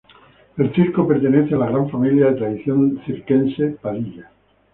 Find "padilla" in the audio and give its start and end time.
3.79-4.31